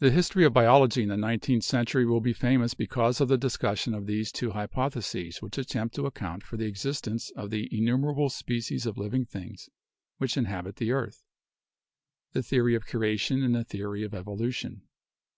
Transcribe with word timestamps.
The 0.00 0.10
history 0.10 0.44
of 0.44 0.52
biology 0.52 1.04
in 1.04 1.10
the 1.10 1.16
nineteenth 1.16 1.62
century 1.62 2.04
will 2.04 2.20
be 2.20 2.32
famous 2.32 2.74
because 2.74 3.20
of 3.20 3.28
the 3.28 3.38
discussion 3.38 3.94
of 3.94 4.08
these 4.08 4.32
two 4.32 4.50
hypotheses 4.50 5.40
which 5.40 5.58
attempt 5.58 5.94
to 5.94 6.06
account 6.06 6.42
for 6.42 6.56
the 6.56 6.64
existence 6.66 7.30
of 7.36 7.50
the 7.50 7.68
innumer 7.68 8.10
able 8.14 8.30
species 8.30 8.84
of 8.84 8.98
living 8.98 9.24
things 9.26 9.68
which 10.16 10.36
inhabit 10.36 10.74
the 10.74 10.90
earth: 10.90 11.22
the 12.32 12.42
theory 12.42 12.74
of 12.74 12.84
creation 12.86 13.44
and 13.44 13.54
the 13.54 13.62
theory 13.62 14.02
of 14.02 14.12
evolution. 14.12 14.82